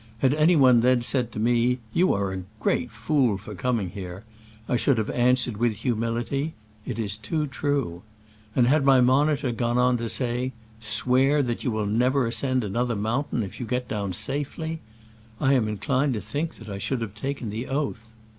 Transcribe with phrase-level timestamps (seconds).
[0.17, 4.23] Had any one then said to me, "You are a great fool for coming here,"
[4.67, 6.55] I should have answered with humility,"
[6.87, 8.01] It is too true."
[8.55, 12.95] And had my monitor gone on to say," Swear you will never ascend an other
[12.95, 14.79] mountain if you get down safely,"
[15.39, 18.07] I am inclined to think I should have taken the oath.